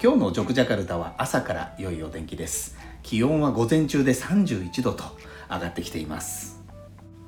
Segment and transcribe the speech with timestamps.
[0.00, 2.76] 今日のジョクジャカルタは朝から良いお天気です。
[3.02, 5.02] 気温は午前中で31度と
[5.50, 6.62] 上がってきています。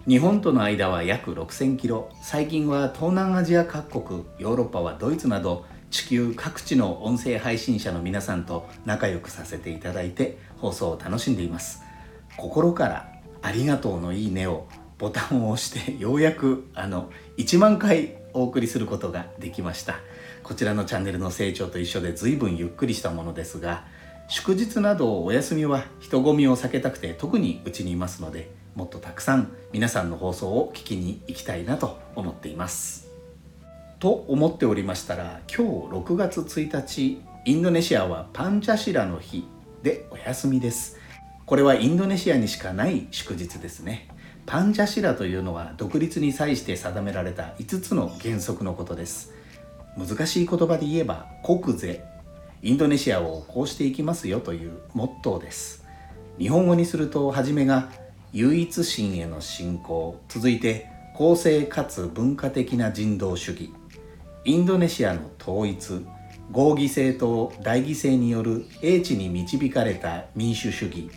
[0.06, 2.10] 日本との間は約6000キロ。
[2.22, 11.82] 最近は東南アジア各国ヨーロッパはドイツなど地球各地の音声配信者の皆さんと仲良くさせていただいて放送を楽しんでいます。
[12.36, 20.00] 心からありがとうのいいねをボタンを押してようやくあの1万回お送りすることができました。
[20.42, 23.84] こちらのチャンネルの成長と一緒で随分ゆっくりしたものですが
[24.28, 33.08] 祝日などお休みは人混みを避けたくて特にうちにいますのでもっとたくさん皆さんの放送を聞きに行きたいなと思っています。
[33.98, 39.46] と思っておりましたら今日6月1日インドネシアはパンチャシラの日
[39.82, 40.98] でお休みです。
[41.44, 44.08] これはインドネシアにしかない祝日ですね。
[44.46, 49.32] パンチャシラというのは独立に際して定められた5つの原則のことです。
[49.96, 52.02] 難しい言葉で言えば国是
[52.62, 55.84] インドネシアをこうしていきますよというモットーです。
[56.38, 57.90] 日本語にすると初めが
[58.32, 60.20] 唯一心への信仰。
[60.28, 63.72] 続いて公正かつ文化的な人道主義。
[64.44, 66.04] インドネシアの統一。
[66.50, 71.10] 合議制と大犠牲による英知に導かれた民主主義。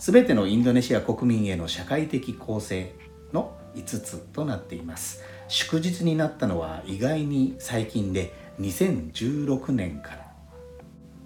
[0.00, 2.94] すべてのインドネシア国民への社会的公正
[3.34, 5.22] の5つとなっています。
[5.46, 10.32] 祝日になったのは意外に最近で2016年から。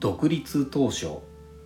[0.01, 1.21] 独立当初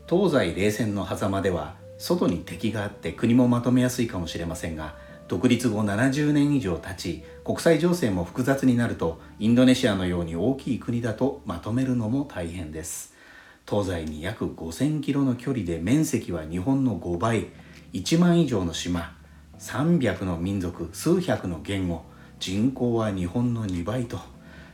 [0.06, 4.94] 東西冷戦の狭間では外に敵があって国もまとめやすいかもしれませんが
[5.28, 13.17] 独立後70年以上経ち国際情勢も複雑になるとインドネシアのように大きい国だとまとめるのも大変です。
[13.68, 17.48] 東西に約5000キロの距離で面積は日本の5倍。
[17.92, 19.14] 1万以上の島。
[19.58, 20.88] 300の民族。
[20.94, 22.02] 数百の言語。
[22.40, 24.18] 人口は日本の2倍と。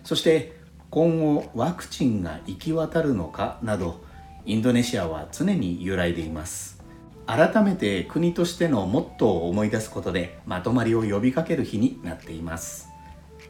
[0.04, 0.60] そして
[0.90, 4.04] 今後ワクチンが行き渡るのかなど
[4.44, 6.80] インドネシアは常に揺らいでいます。
[7.26, 12.90] 改めて国としてのモットーを思い出すことでまとまりを呼びかける日になっています。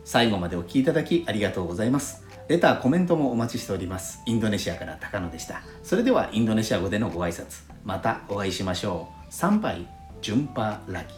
[0.06, 2.23] 最後までお聴きいただきありがとうございます。
[2.46, 4.20] レターコメントもお待ちしております。
[4.26, 5.62] インドネシアから高野でした。
[5.82, 7.62] それではインドネシア語でのご挨拶。
[7.84, 9.32] またお会いしましょう。
[9.32, 9.88] 参拝
[10.20, 11.14] 順波ラギ。